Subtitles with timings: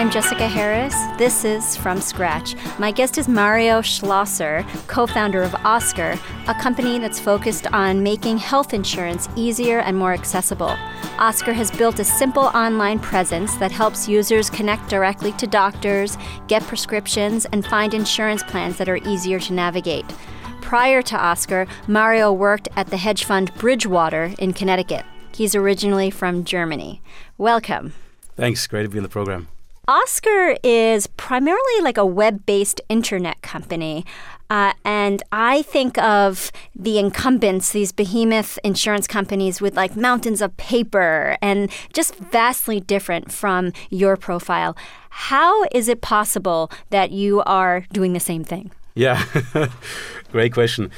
[0.00, 0.94] I'm Jessica Harris.
[1.18, 2.54] This is From Scratch.
[2.78, 6.18] My guest is Mario Schlosser, co founder of Oscar,
[6.48, 10.74] a company that's focused on making health insurance easier and more accessible.
[11.18, 16.16] Oscar has built a simple online presence that helps users connect directly to doctors,
[16.48, 20.06] get prescriptions, and find insurance plans that are easier to navigate.
[20.62, 25.04] Prior to Oscar, Mario worked at the hedge fund Bridgewater in Connecticut.
[25.34, 27.02] He's originally from Germany.
[27.36, 27.92] Welcome.
[28.34, 28.66] Thanks.
[28.66, 29.48] Great to be in the program.
[29.90, 34.06] Oscar is primarily like a web based internet company.
[34.48, 40.56] Uh, and I think of the incumbents, these behemoth insurance companies with like mountains of
[40.56, 44.76] paper and just vastly different from your profile.
[45.10, 48.70] How is it possible that you are doing the same thing?
[48.94, 49.24] Yeah,
[50.30, 50.92] great question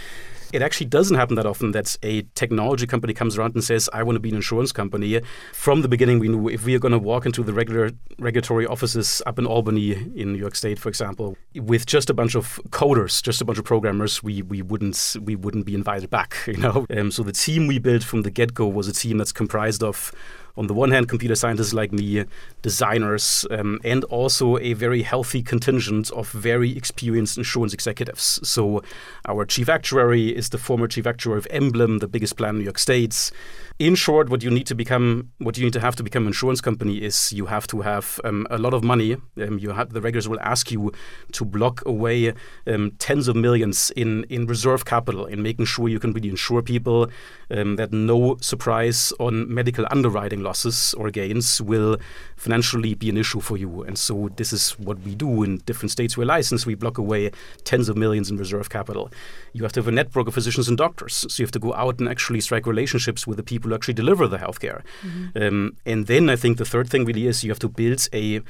[0.53, 4.03] it actually doesn't happen that often that a technology company comes around and says, I
[4.03, 5.21] want to be an insurance company.
[5.53, 8.67] From the beginning, we knew if we are going to walk into the regular regulatory
[8.67, 12.61] offices up in Albany, in New York State, for example, with just a bunch of
[12.71, 16.37] coders, just a bunch of programmers, we, we wouldn't we wouldn't be invited back.
[16.53, 19.17] You know, um, so the team we built from the get go was a team
[19.17, 20.13] that's comprised of
[20.57, 22.25] on the one hand, computer scientists like me,
[22.61, 28.39] designers, um, and also a very healthy contingent of very experienced insurance executives.
[28.43, 28.83] So,
[29.27, 32.65] our chief actuary is the former chief actuary of Emblem, the biggest plan in New
[32.65, 33.31] York State.
[33.79, 36.29] In short, what you need to become, what you need to have to become an
[36.29, 39.17] insurance company is you have to have um, a lot of money.
[39.41, 40.93] Um, you have the regulators will ask you
[41.33, 42.35] to block away
[42.67, 46.63] um, tens of millions in in reserve capital in making sure you can really insure
[46.63, 47.11] people
[47.51, 51.97] um, that no surprise on medical underwriting losses or gains will
[52.37, 53.83] financially be an issue for you.
[53.83, 56.67] And so this is what we do in different states we're licensed.
[56.67, 57.31] We block away
[57.65, 59.11] tens of millions in reserve capital.
[59.53, 61.15] You have to have a network of physicians and doctors.
[61.29, 63.95] So you have to go out and actually strike relationships with the people who actually
[63.95, 64.83] deliver the healthcare.
[65.03, 65.43] Mm-hmm.
[65.43, 68.41] Um, and then I think the third thing really is you have to build a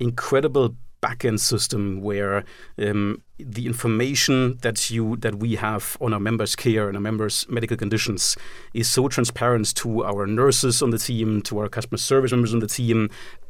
[0.00, 2.44] incredible backend system where
[2.78, 7.46] um, the information that you that we have on our members' care and our members'
[7.48, 8.36] medical conditions
[8.74, 12.60] is so transparent to our nurses on the team, to our customer service members on
[12.60, 13.08] the team,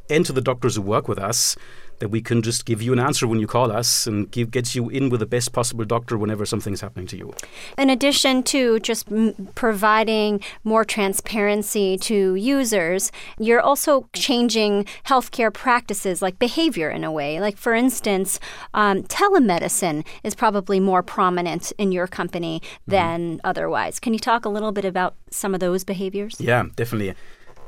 [0.09, 1.55] and to the doctors who work with us
[2.01, 4.75] that we can just give you an answer when you call us and give, get
[4.75, 7.33] you in with the best possible doctor whenever something's happening to you.
[7.77, 16.23] In addition to just m- providing more transparency to users, you're also changing healthcare practices
[16.23, 17.39] like behavior in a way.
[17.39, 18.39] Like, for instance,
[18.73, 22.91] um, telemedicine is probably more prominent in your company mm-hmm.
[22.91, 23.39] than mm-hmm.
[23.43, 23.99] otherwise.
[23.99, 26.41] Can you talk a little bit about some of those behaviors?
[26.41, 27.15] Yeah, definitely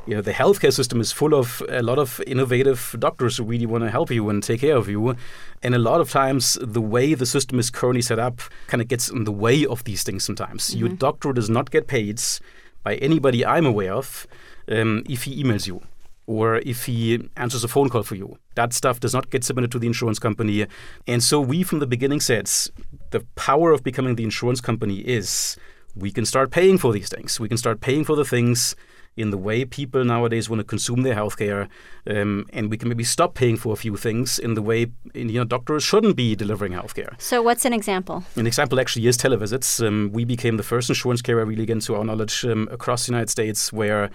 [0.06, 3.66] you know the healthcare system is full of a lot of innovative doctors who really
[3.66, 5.16] want to help you and take care of you
[5.62, 8.88] and a lot of times the way the system is currently set up kind of
[8.88, 10.80] gets in the way of these things sometimes mm-hmm.
[10.80, 12.22] your doctor does not get paid
[12.84, 14.28] by anybody i'm aware of
[14.69, 15.81] um, if he emails you
[16.25, 18.38] or if he answers a phone call for you.
[18.56, 20.66] That stuff does not get submitted to the insurance company.
[21.08, 22.50] And so we from the beginning said
[23.09, 25.58] the power of becoming the insurance company is
[25.96, 27.40] we can start paying for these things.
[27.40, 28.75] We can start paying for the things
[29.16, 31.69] in the way people nowadays want to consume their healthcare,
[32.07, 35.25] um, and we can maybe stop paying for a few things in the way you
[35.25, 37.19] know doctors shouldn't be delivering healthcare.
[37.19, 38.24] So, what's an example?
[38.35, 39.85] An example actually is televisits.
[39.85, 43.12] Um, we became the first insurance carrier, really, again, to our knowledge, um, across the
[43.12, 44.09] United States, where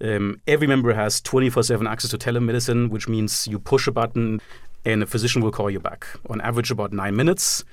[0.00, 4.40] um, every member has 24/7 access to telemedicine, which means you push a button
[4.84, 6.06] and a physician will call you back.
[6.28, 7.64] On average, about nine minutes.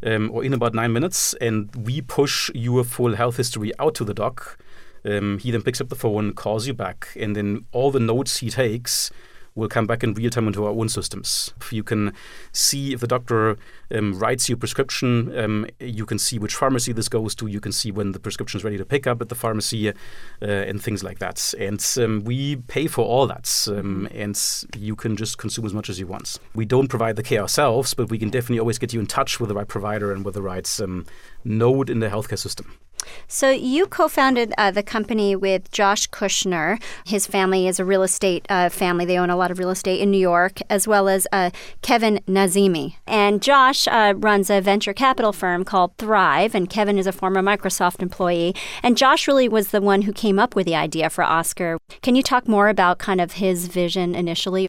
[0.00, 4.04] Um, or in about nine minutes, and we push your full health history out to
[4.04, 4.56] the doc
[5.04, 8.38] um, he then picks up the phone, calls you back, and then all the notes
[8.38, 9.10] he takes
[9.58, 11.52] will come back in real time into our own systems.
[11.70, 12.12] You can
[12.52, 13.56] see if the doctor
[13.90, 17.60] um, writes you a prescription, um, you can see which pharmacy this goes to, you
[17.60, 19.92] can see when the prescription is ready to pick up at the pharmacy, uh,
[20.40, 21.52] and things like that.
[21.58, 24.40] And um, we pay for all that, um, and
[24.76, 26.38] you can just consume as much as you want.
[26.54, 29.40] We don't provide the care ourselves, but we can definitely always get you in touch
[29.40, 31.04] with the right provider and with the right um,
[31.42, 32.78] node in the healthcare system.
[33.26, 36.80] So you co-founded uh, the company with Josh Kushner.
[37.04, 39.04] His family is a real estate uh, family.
[39.04, 41.50] They own a lot of real estate in New York, as well as uh,
[41.82, 42.94] Kevin Nazemi.
[43.06, 47.42] And Josh uh, runs a venture capital firm called Thrive, and Kevin is a former
[47.42, 48.54] Microsoft employee.
[48.82, 51.78] And Josh really was the one who came up with the idea for Oscar.
[52.02, 54.68] Can you talk more about kind of his vision initially?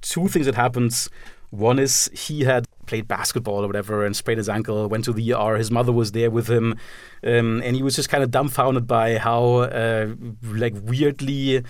[0.00, 1.08] Two things that happened.
[1.50, 5.32] One is he had played basketball or whatever and sprained his ankle, went to the
[5.32, 5.56] ER.
[5.56, 6.72] His mother was there with him,
[7.22, 11.62] um, and he was just kind of dumbfounded by how uh, like weirdly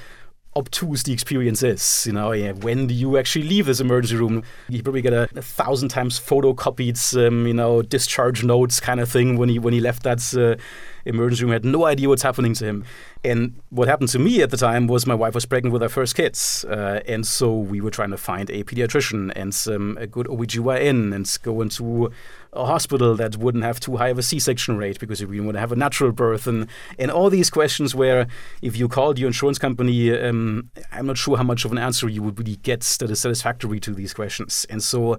[0.56, 2.04] obtuse the experience is.
[2.06, 4.42] You know, yeah, when do you actually leave this emergency room?
[4.68, 9.10] You probably get a, a thousand times photocopied, um, you know, discharge notes kind of
[9.10, 10.60] thing when he when he left that uh,
[11.04, 11.52] emergency room.
[11.52, 12.84] Had no idea what's happening to him,
[13.24, 15.88] And what happened to me at the time was my wife was pregnant with our
[15.88, 16.64] first kids.
[16.64, 21.14] Uh, and so we were trying to find a pediatrician and some, a good OBGYN
[21.14, 22.12] and go into
[22.52, 25.72] a hospital that wouldn't have too high of a C-section rate because want to have
[25.72, 26.66] a natural birth and
[26.98, 28.26] and all these questions where
[28.62, 32.08] if you called your insurance company, um, I'm not sure how much of an answer
[32.08, 34.66] you would really get that is satisfactory to these questions.
[34.70, 35.18] And so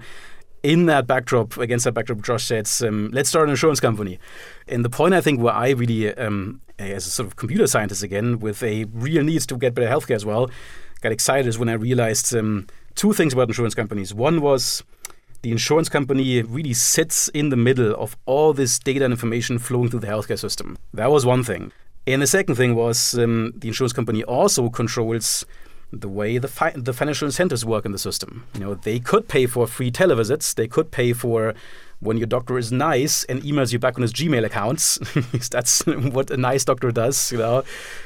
[0.63, 4.19] in that backdrop, against that backdrop, Josh said, um, let's start an insurance company.
[4.67, 8.03] And the point I think where I really, um, as a sort of computer scientist
[8.03, 10.49] again, with a real need to get better healthcare as well,
[11.01, 14.13] got excited is when I realized um, two things about insurance companies.
[14.13, 14.83] One was
[15.41, 19.89] the insurance company really sits in the middle of all this data and information flowing
[19.89, 20.77] through the healthcare system.
[20.93, 21.71] That was one thing.
[22.05, 25.45] And the second thing was um, the insurance company also controls
[25.91, 28.45] the way the, fi- the financial incentives work in the system.
[28.53, 30.53] You know, they could pay for free televisits.
[30.53, 31.53] They could pay for
[31.99, 34.97] when your doctor is nice and emails you back on his Gmail accounts.
[35.51, 37.63] That's what a nice doctor does, you know.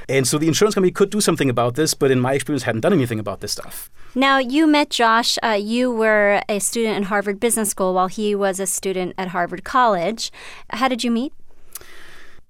[0.09, 2.81] And so the insurance company could do something about this, but in my experience, hadn't
[2.81, 3.89] done anything about this stuff.
[4.15, 5.37] Now, you met Josh.
[5.43, 9.29] Uh, you were a student in Harvard Business School while he was a student at
[9.29, 10.31] Harvard College.
[10.69, 11.33] How did you meet?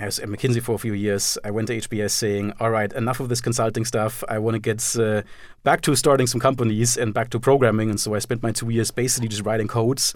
[0.04, 1.38] I was at McKinsey for a few years.
[1.46, 4.22] I went to HBS saying, all right, enough of this consulting stuff.
[4.28, 5.22] I want to get uh,
[5.64, 7.90] back to starting some companies and back to programming.
[7.90, 10.14] And so I spent my two years basically just writing codes.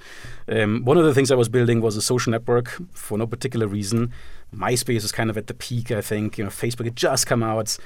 [0.50, 3.66] Um, one of the things I was building was a social network for no particular
[3.66, 4.12] reason.
[4.54, 6.38] MySpace is kind of at the peak, I think.
[6.38, 7.78] You know, Facebook had just come out.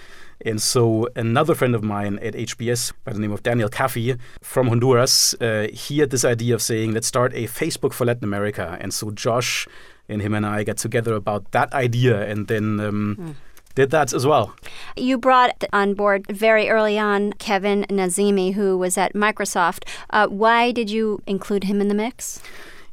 [0.44, 4.70] And so another friend of mine at HBS by the name of Daniel Caffey from
[4.70, 8.76] Honduras, uh, he had this idea of saying, let's start a Facebook for Latin America.
[8.82, 9.68] And so Josh
[10.12, 13.36] and him and I got together about that idea and then um, mm.
[13.76, 14.54] did that as well.
[14.96, 19.88] You brought on board very early on Kevin Nazemi, who was at Microsoft.
[20.10, 22.42] Uh, why did you include him in the mix?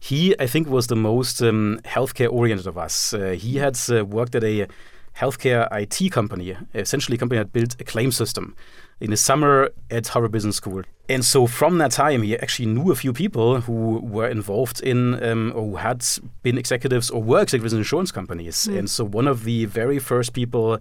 [0.00, 3.12] He, I think, was the most um, healthcare oriented of us.
[3.12, 4.68] Uh, he had uh, worked at a
[5.16, 8.54] healthcare IT company, essentially a company that built a claim system
[9.00, 10.82] in the summer at Harvard Business School.
[11.08, 15.22] And so from that time, he actually knew a few people who were involved in
[15.24, 16.04] um, or who had
[16.42, 18.68] been executives or were executives in insurance companies.
[18.70, 18.78] Mm.
[18.78, 20.78] And so one of the very first people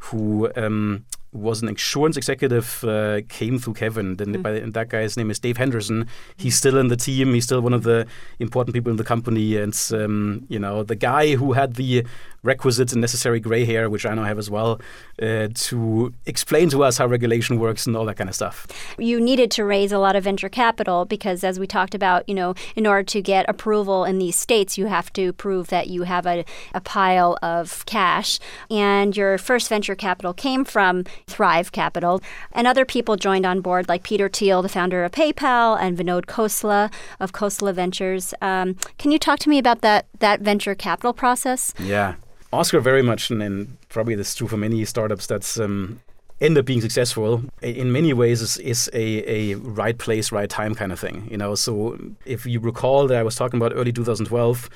[0.00, 4.16] who um, was an insurance executive, uh, came through Kevin.
[4.16, 4.42] Then mm.
[4.42, 6.06] by, that guy's name is Dave Henderson.
[6.36, 7.34] He's still in the team.
[7.34, 8.06] He's still one of the
[8.38, 12.04] important people in the company, and um, you know the guy who had the
[12.42, 14.80] requisite and necessary gray hair, which I now have as well,
[15.20, 18.66] uh, to explain to us how regulation works and all that kind of stuff.
[18.98, 22.34] You needed to raise a lot of venture capital because, as we talked about, you
[22.34, 26.04] know, in order to get approval in these states, you have to prove that you
[26.04, 26.44] have a,
[26.74, 28.38] a pile of cash.
[28.70, 32.22] And your first venture capital came from Thrive Capital.
[32.52, 36.26] And other people joined on board, like Peter Thiel, the founder of PayPal, and Vinod
[36.26, 38.34] Khosla of Khosla Ventures.
[38.40, 41.72] Um, can you talk to me about that, that venture capital process?
[41.78, 42.14] Yeah.
[42.52, 46.00] Oscar very much, and, and probably this is true for many startups that's um,
[46.40, 50.74] end up being successful in many ways is, is a, a right place, right time
[50.74, 51.28] kind of thing.
[51.30, 54.70] You know, so if you recall that I was talking about early 2012,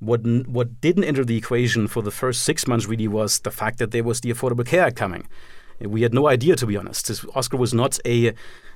[0.00, 3.78] what what didn't enter the equation for the first six months really was the fact
[3.78, 5.28] that there was the Affordable Care Act coming.
[5.80, 7.08] We had no idea, to be honest.
[7.08, 8.34] This Oscar was not a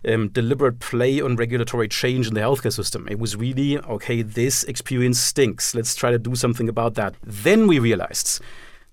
[0.09, 3.07] um, deliberate play on regulatory change in the healthcare system.
[3.11, 5.75] It was really, okay, this experience stinks.
[5.75, 7.15] Let's try to do something about that.
[7.23, 8.41] Then we realized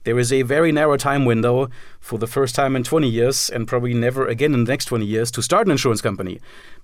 [0.03, 1.69] there is a very narrow time window
[1.99, 5.05] for the first time in 20 years, and probably never again in the next 20
[5.05, 6.39] years, to start an insurance company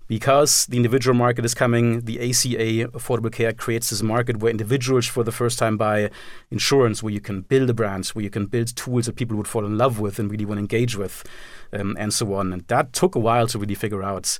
[0.07, 5.05] because the individual market is coming, the ACA, Affordable Care, creates this market where individuals
[5.05, 6.09] for the first time buy
[6.49, 9.47] insurance, where you can build a brand, where you can build tools that people would
[9.47, 11.23] fall in love with and really want to engage with,
[11.73, 12.53] um, and so on.
[12.53, 14.37] And that took a while to really figure out.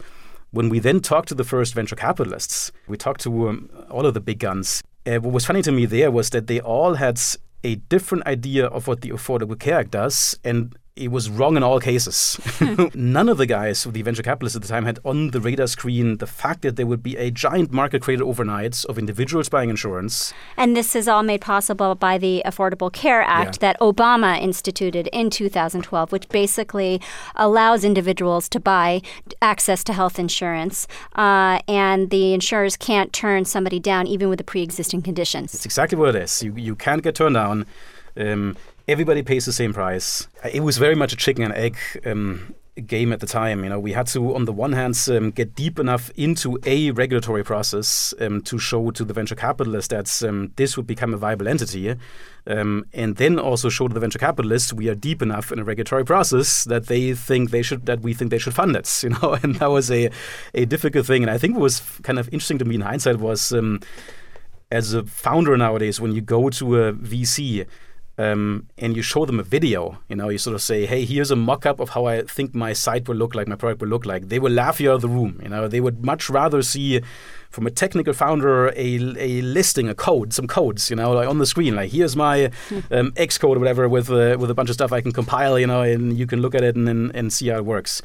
[0.52, 4.14] When we then talked to the first venture capitalists, we talked to um, all of
[4.14, 4.82] the big guns.
[5.06, 7.20] Uh, what was funny to me there was that they all had
[7.64, 11.64] a different idea of what the Affordable Care Act does, and it was wrong in
[11.64, 12.40] all cases.
[12.94, 16.18] None of the guys, the venture capitalists at the time, had on the radar screen
[16.18, 20.34] the fact that there would be a giant market created overnight of individuals buying insurance.
[20.56, 23.74] And this is all made possible by the Affordable Care Act yeah.
[23.74, 27.02] that Obama instituted in 2012, which basically
[27.36, 29.02] allows individuals to buy
[29.42, 34.44] access to health insurance, uh, and the insurers can't turn somebody down even with the
[34.44, 35.54] pre-existing conditions.
[35.54, 36.44] It's exactly what it is.
[36.44, 37.66] You you can't get turned down.
[38.16, 40.28] Um, everybody pays the same price.
[40.52, 43.64] It was very much a chicken and egg um, game at the time.
[43.64, 46.92] You know, we had to, on the one hand, um, get deep enough into a
[46.92, 51.18] regulatory process um, to show to the venture capitalists that um, this would become a
[51.18, 51.96] viable entity,
[52.46, 55.64] um, and then also show to the venture capitalists we are deep enough in a
[55.64, 58.88] regulatory process that they think they should, that we think they should fund it.
[59.08, 60.10] You know, and that was a
[60.54, 61.24] a difficult thing.
[61.24, 63.52] And I think what was kind of interesting to me in hindsight was.
[63.52, 63.82] Um,
[64.70, 67.66] as a founder nowadays, when you go to a VC,
[68.18, 71.30] um, and you show them a video, you know, you sort of say, hey, here's
[71.30, 73.90] a mock up of how I think my site will look like, my product will
[73.90, 75.40] look like, they will laugh you out of the room.
[75.44, 77.02] You know, they would much rather see
[77.52, 81.38] from a technical founder a, a listing, a code, some codes, you know, like on
[81.38, 82.46] the screen, like here's my
[82.92, 85.68] um, Xcode or whatever with, uh, with a bunch of stuff I can compile, you
[85.68, 88.02] know, and you can look at it and, and, and see how it works.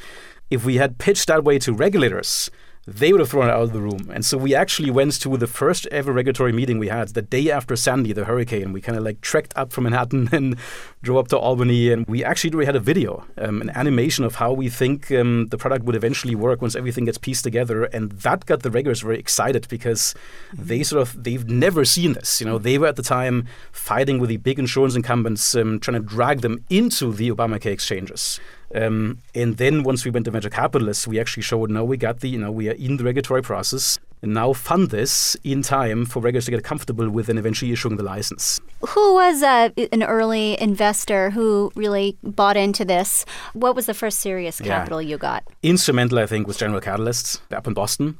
[0.50, 2.50] If we had pitched that way to regulators,
[2.86, 4.10] they would have thrown it out of the room.
[4.12, 7.48] And so we actually went to the first ever regulatory meeting we had the day
[7.50, 8.72] after Sandy, the hurricane.
[8.72, 10.56] We kind of like trekked up from Manhattan and
[11.02, 11.92] drove up to Albany.
[11.92, 15.58] And we actually had a video, um, an animation of how we think um, the
[15.58, 17.84] product would eventually work once everything gets pieced together.
[17.84, 20.14] And that got the regulators very excited because
[20.52, 20.66] mm-hmm.
[20.66, 22.40] they sort of, they've never seen this.
[22.40, 26.02] You know, they were at the time fighting with the big insurance incumbents, um, trying
[26.02, 28.40] to drag them into the Obamacare exchanges.
[28.74, 32.20] Um, and then once we went to venture capitalists, we actually showed now we got
[32.20, 36.06] the, you know, we are in the regulatory process and now fund this in time
[36.06, 38.60] for regulators to get comfortable with and eventually issuing the license.
[38.88, 43.26] Who was uh, an early investor who really bought into this?
[43.52, 45.08] What was the first serious capital yeah.
[45.08, 45.42] you got?
[45.62, 48.16] Instrumental, I think, was General Catalyst up in Boston.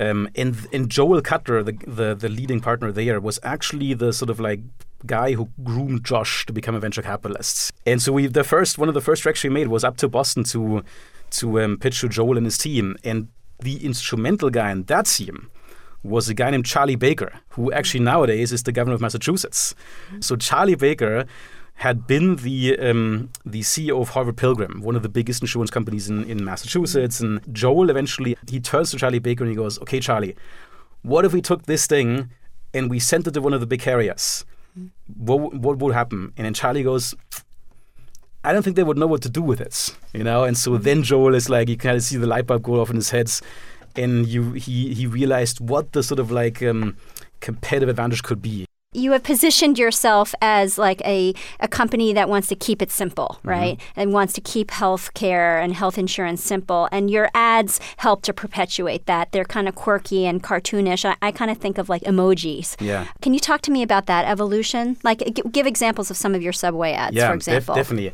[0.00, 4.28] Um, and and Joel Cutler, the, the the leading partner there, was actually the sort
[4.28, 4.60] of like
[5.06, 7.72] guy who groomed Josh to become a venture capitalist.
[7.86, 10.08] And so we the first one of the first tracks we made was up to
[10.08, 10.82] Boston to
[11.30, 12.96] to um, pitch to Joel and his team.
[13.04, 13.28] And
[13.60, 15.50] the instrumental guy in that team
[16.02, 19.74] was a guy named Charlie Baker, who actually nowadays is the governor of Massachusetts.
[20.20, 21.24] So Charlie Baker
[21.76, 26.08] had been the um, the CEO of Harvard Pilgrim, one of the biggest insurance companies
[26.08, 27.20] in, in Massachusetts.
[27.20, 30.36] And Joel eventually he turns to Charlie Baker and he goes, "Okay, Charlie,
[31.02, 32.30] what if we took this thing
[32.72, 34.44] and we sent it to one of the big carriers?
[35.16, 36.32] What what would happen?
[36.36, 37.14] And then Charlie goes,
[38.42, 40.44] I don't think they would know what to do with it, you know.
[40.44, 42.90] And so then Joel is like, you kind of see the light bulb go off
[42.90, 43.30] in his head,
[43.96, 46.96] and you he he realized what the sort of like um,
[47.40, 52.48] competitive advantage could be you have positioned yourself as like a, a company that wants
[52.48, 53.48] to keep it simple, mm-hmm.
[53.48, 53.78] right?
[53.78, 54.00] Mm-hmm.
[54.00, 56.88] And wants to keep health care and health insurance simple.
[56.92, 59.32] And your ads help to perpetuate that.
[59.32, 61.04] They're kind of quirky and cartoonish.
[61.04, 62.80] I, I kind of think of like emojis.
[62.80, 63.06] Yeah.
[63.20, 64.96] Can you talk to me about that evolution?
[65.02, 67.74] Like, g- give examples of some of your Subway ads, yeah, for example.
[67.74, 68.12] Def- definitely.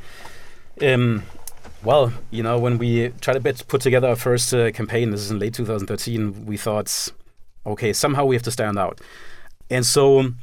[0.83, 1.23] Um,
[1.83, 5.31] well, you know, when we tried to put together our first uh, campaign, this is
[5.31, 7.09] in late 2013, we thought,
[7.67, 9.01] okay, somehow we have to stand out.
[9.71, 10.35] And so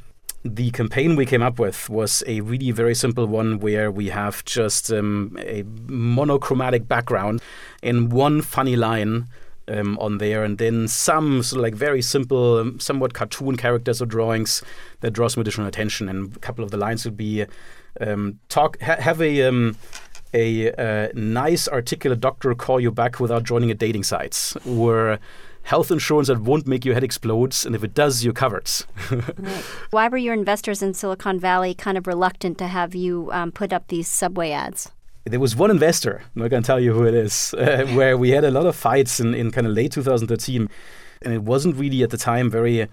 [0.48, 4.44] the campaign we came up with was a really very simple one where we have
[4.44, 7.40] just um, a monochromatic background
[7.82, 9.26] and one funny line
[9.68, 14.00] um, on there, and then some sort of like very simple, um, somewhat cartoon characters
[14.00, 14.62] or drawings
[15.00, 16.08] that draw some additional attention.
[16.08, 17.44] And a couple of the lines would be
[18.00, 19.76] um, talk, ha- have a um,
[20.34, 25.18] a uh, nice articulate doctor call you back without joining a dating site, or
[25.68, 28.70] health insurance that won't make your head explode, and if it does, you're covered.
[29.10, 29.64] right.
[29.90, 33.70] Why were your investors in Silicon Valley kind of reluctant to have you um, put
[33.70, 34.90] up these subway ads?
[35.24, 38.16] There was one investor, I'm not going to tell you who it is, uh, where
[38.16, 40.70] we had a lot of fights in, in kind of late 2013,
[41.20, 42.88] and it wasn't really at the time very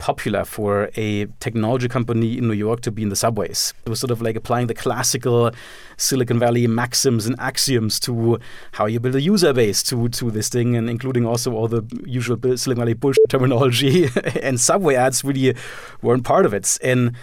[0.00, 3.72] popular for a technology company in New York to be in the subways.
[3.86, 5.52] It was sort of like applying the classical
[5.96, 8.40] Silicon Valley maxims and axioms to
[8.72, 11.82] how you build a user base to, to this thing, and including also all the
[12.04, 14.08] usual Silicon Valley bullshit terminology.
[14.42, 15.54] and subway ads really
[16.02, 16.78] weren't part of it.
[16.82, 17.14] And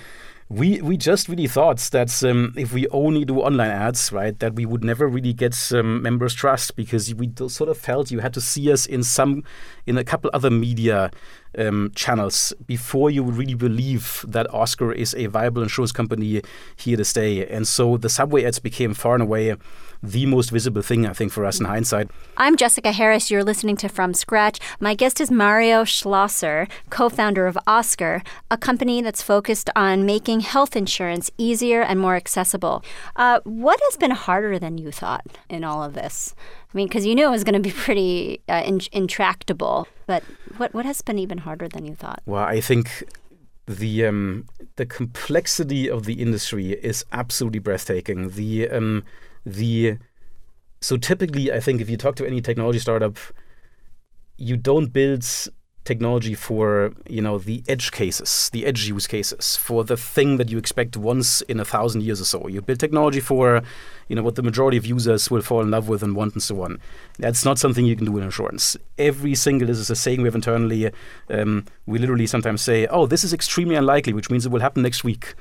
[0.50, 4.54] we we just really thought that um, if we only do online ads, right, that
[4.56, 8.34] we would never really get um, members' trust because we sort of felt you had
[8.34, 9.44] to see us in some
[9.86, 11.12] in a couple other media
[11.58, 16.42] um, channels before you really believe that Oscar is a viable insurance company
[16.76, 17.46] here to stay.
[17.48, 19.56] And so the subway ads became far and away
[20.04, 22.10] the most visible thing, I think, for us in hindsight.
[22.38, 23.32] I'm Jessica Harris.
[23.32, 24.60] You're listening to From Scratch.
[24.80, 28.22] My guest is Mario Schlosser, co founder of Oscar,
[28.52, 32.84] a company that's focused on making health insurance easier and more accessible.
[33.16, 36.36] Uh, what has been harder than you thought in all of this?
[36.74, 40.24] I mean, because you knew it was going to be pretty uh, in- intractable, but
[40.56, 42.22] what, what has been even harder than you thought?
[42.26, 43.04] Well, I think
[43.68, 44.46] the um,
[44.78, 48.30] the complexity of the industry is absolutely breathtaking.
[48.30, 49.04] The um,
[49.46, 49.98] the
[50.82, 53.18] so typically, I think if you talk to any technology startup,
[54.38, 55.26] you don't build
[55.88, 60.50] technology for you know the edge cases, the edge use cases, for the thing that
[60.50, 62.48] you expect once in a thousand years or so.
[62.48, 63.64] You build technology for
[64.10, 66.44] you know what the majority of users will fall in love with and want and
[66.44, 66.80] so on.
[67.18, 68.78] That's not something you can do in insurance.
[68.98, 70.92] Every single this is a saying we have internally.
[71.30, 74.84] Um, we literally sometimes say, "Oh, this is extremely unlikely," which means it will happen
[74.84, 75.34] next week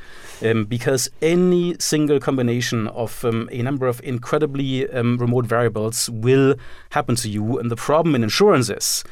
[0.43, 6.55] um, because any single combination of um, a number of incredibly um, remote variables will
[6.91, 7.59] happen to you.
[7.59, 9.05] And the problem in insurance is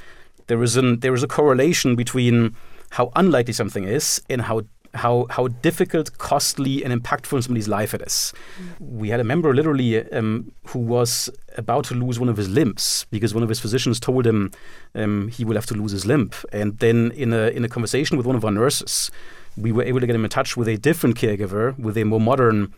[0.46, 2.54] there is an there is a correlation between
[2.90, 4.62] how unlikely something is and how
[4.94, 8.32] how how difficult, costly, and impactful in somebody's life it is.
[8.80, 8.98] Mm.
[8.98, 13.06] We had a member literally um, who was about to lose one of his limbs
[13.10, 14.52] because one of his physicians told him
[14.94, 18.16] um, he will have to lose his limb, and then in a in a conversation
[18.16, 19.10] with one of our nurses,
[19.56, 22.20] we were able to get him in touch with a different caregiver with a more
[22.20, 22.72] modern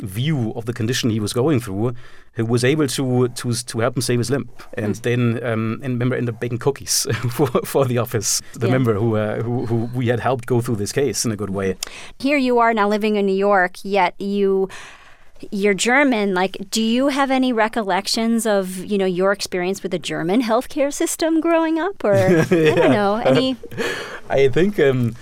[0.00, 1.94] view of the condition he was going through,
[2.32, 5.02] who was able to to to help him save his limb, and mm.
[5.02, 8.42] then um, and member ended up baking cookies for, for the office.
[8.54, 8.72] The yeah.
[8.72, 11.50] member who, uh, who who we had helped go through this case in a good
[11.50, 11.76] way.
[12.18, 14.68] Here you are now living in New York, yet you
[15.50, 16.34] you're German.
[16.34, 20.92] Like, do you have any recollections of you know your experience with the German healthcare
[20.92, 22.44] system growing up, or yeah.
[22.50, 23.56] I don't know any?
[24.28, 24.78] I think.
[24.80, 25.14] Um,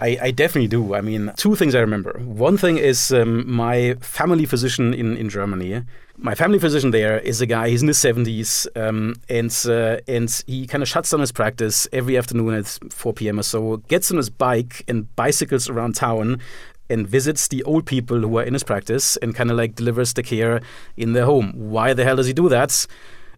[0.00, 0.94] I, I, definitely do.
[0.94, 2.18] I mean, two things I remember.
[2.18, 5.82] One thing is um, my family physician in, in Germany.
[6.16, 10.42] My family physician there is a guy, he's in his 70s, um, and, uh, and
[10.46, 13.40] he kind of shuts down his practice every afternoon at 4 p.m.
[13.40, 16.40] or so, gets on his bike and bicycles around town
[16.90, 20.12] and visits the old people who are in his practice and kind of like delivers
[20.14, 20.60] the care
[20.96, 21.52] in their home.
[21.54, 22.86] Why the hell does he do that?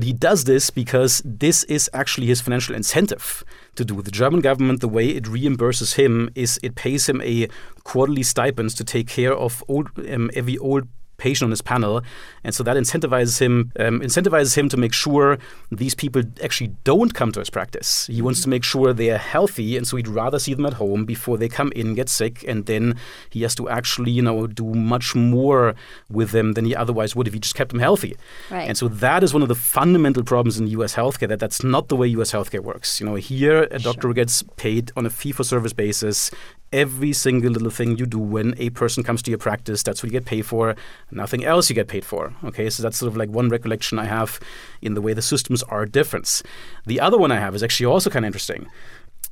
[0.01, 3.45] He does this because this is actually his financial incentive
[3.77, 4.03] to do.
[4.03, 7.49] The German government, the way it reimburses him is it pays him a
[7.85, 12.03] quarterly stipend to take care of old, um, every old patient on his panel,
[12.45, 15.39] and so that incentivizes him um, incentivizes him to make sure
[15.71, 18.07] these people actually don't come to his practice.
[18.07, 20.75] He wants to make sure they are healthy, and so he'd rather see them at
[20.75, 22.97] home before they come in, get sick, and then
[23.31, 25.75] he has to actually you know do much more
[26.11, 28.17] with them than he otherwise would if he just kept them healthy.
[28.51, 28.69] Right.
[28.69, 30.95] And so that is one of the fundamental problems in U.S.
[30.95, 32.33] healthcare that that's not the way U.S.
[32.33, 33.01] healthcare works.
[33.01, 34.15] You know, here a doctor sure.
[34.15, 36.31] gets paid on a fee-for-service basis
[36.77, 40.13] every single little thing you do when a person comes to your practice, that's what
[40.13, 40.77] you get paid for.
[41.11, 42.35] Nothing else you get paid for.
[42.45, 44.39] Okay, so that's sort of like one recollection I have
[44.83, 46.43] in the way the systems are different.
[46.85, 48.69] The other one I have is actually also kind of interesting.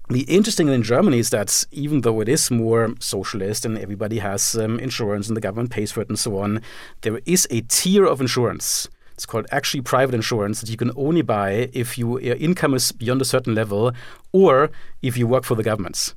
[0.08, 4.54] The interesting in Germany is that even though it is more socialist and everybody has
[4.54, 6.62] um, insurance and the government pays for it and so on,
[7.02, 11.22] there is a tier of insurance it's called actually private insurance that you can only
[11.22, 13.92] buy if you, your income is beyond a certain level
[14.32, 14.70] or
[15.02, 16.14] if you work for the governments.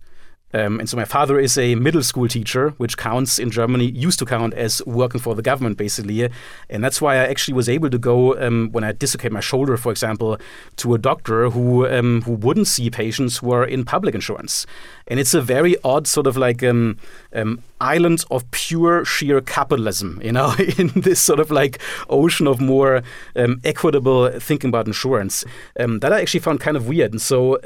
[0.53, 4.19] Um, and so my father is a middle school teacher, which counts in Germany, used
[4.19, 6.29] to count as working for the government, basically.
[6.69, 9.75] And that's why I actually was able to go, um, when I dislocated my shoulder,
[9.75, 10.37] for example,
[10.77, 14.65] to a doctor who, um, who wouldn't see patients who are in public insurance.
[15.07, 16.97] And it's a very odd sort of like um,
[17.33, 21.79] um, island of pure sheer capitalism, you know, in this sort of like
[22.09, 23.03] ocean of more
[23.35, 25.43] um, equitable thinking about insurance.
[25.75, 27.11] that I actually found kind of weird.
[27.11, 27.59] And so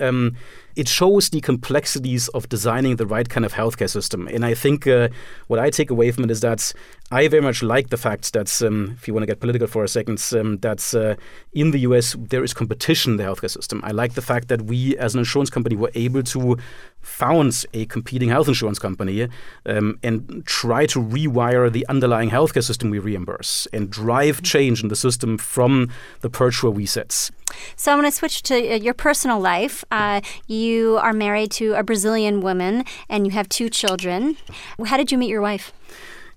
[0.75, 4.27] it shows the complexities of designing the right kind of healthcare system.
[4.27, 5.10] And I think uh,
[5.47, 6.73] what I take away from it is that
[7.12, 9.84] I very much like the fact that, um, if you want to get political for
[9.84, 11.21] a second, um, that uh,
[11.52, 13.82] in the US there is competition in the healthcare system.
[13.84, 16.58] I like the fact that we, as an insurance company, were able to
[17.02, 19.28] found a competing health insurance company
[19.65, 24.88] um, and try to rewire the underlying healthcare system we reimburse and drive change in
[24.88, 25.89] the system from
[26.21, 27.30] the perch where we sit.
[27.76, 29.84] So I'm going to switch to uh, your personal life.
[29.91, 34.38] Uh, you are married to a Brazilian woman and you have two children.
[34.86, 35.74] How did you meet your wife?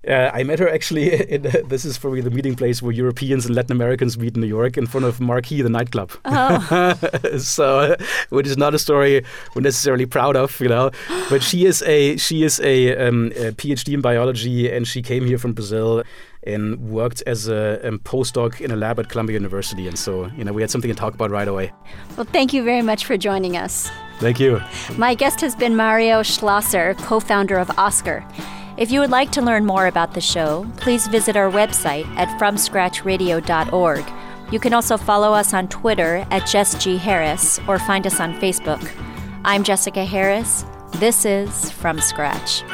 [0.08, 1.12] Uh, I met her actually.
[1.34, 4.40] In, uh, this is probably the meeting place where Europeans and Latin Americans meet in
[4.40, 6.12] New York, in front of Marquee, the nightclub.
[6.24, 6.94] Oh.
[7.38, 7.96] so, uh,
[8.28, 10.90] which is not a story we're necessarily proud of, you know.
[11.30, 15.24] But she is a she is a, um, a PhD in biology, and she came
[15.24, 16.02] here from Brazil
[16.46, 19.88] and worked as a um, postdoc in a lab at Columbia University.
[19.88, 21.72] And so, you know, we had something to talk about right away.
[22.16, 23.90] Well, thank you very much for joining us.
[24.20, 24.60] Thank you.
[24.96, 28.24] My guest has been Mario Schlosser, co founder of Oscar.
[28.76, 32.28] If you would like to learn more about the show, please visit our website at
[32.40, 34.04] FromScratchRadio.org.
[34.50, 36.96] You can also follow us on Twitter at Jess G.
[36.96, 38.84] Harris or find us on Facebook.
[39.44, 40.66] I'm Jessica Harris.
[40.96, 42.64] This is From Scratch.